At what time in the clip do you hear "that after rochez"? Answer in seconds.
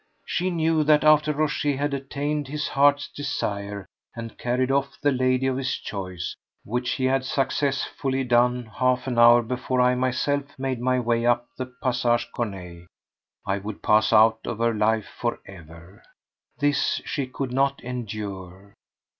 0.85-1.77